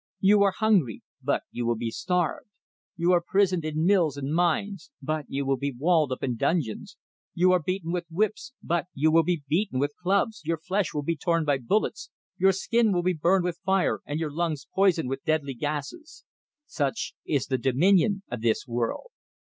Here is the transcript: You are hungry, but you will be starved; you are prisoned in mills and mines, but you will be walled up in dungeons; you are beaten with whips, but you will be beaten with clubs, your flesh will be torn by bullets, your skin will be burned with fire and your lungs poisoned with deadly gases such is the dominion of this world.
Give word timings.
You 0.19 0.41
are 0.41 0.53
hungry, 0.57 1.03
but 1.21 1.43
you 1.51 1.67
will 1.67 1.75
be 1.75 1.91
starved; 1.91 2.49
you 2.97 3.11
are 3.11 3.21
prisoned 3.21 3.63
in 3.63 3.85
mills 3.85 4.17
and 4.17 4.33
mines, 4.33 4.89
but 4.99 5.25
you 5.27 5.45
will 5.45 5.57
be 5.57 5.71
walled 5.77 6.11
up 6.11 6.23
in 6.23 6.37
dungeons; 6.37 6.97
you 7.35 7.51
are 7.51 7.61
beaten 7.63 7.91
with 7.91 8.05
whips, 8.09 8.51
but 8.63 8.87
you 8.95 9.11
will 9.11 9.21
be 9.21 9.43
beaten 9.47 9.79
with 9.79 9.93
clubs, 10.01 10.41
your 10.43 10.57
flesh 10.57 10.91
will 10.91 11.03
be 11.03 11.15
torn 11.15 11.45
by 11.45 11.59
bullets, 11.59 12.09
your 12.35 12.51
skin 12.51 12.91
will 12.91 13.03
be 13.03 13.13
burned 13.13 13.43
with 13.45 13.59
fire 13.63 13.99
and 14.07 14.19
your 14.19 14.31
lungs 14.31 14.65
poisoned 14.73 15.07
with 15.07 15.23
deadly 15.23 15.53
gases 15.53 16.25
such 16.65 17.13
is 17.23 17.45
the 17.45 17.59
dominion 17.59 18.23
of 18.31 18.41
this 18.41 18.65
world. 18.67 19.11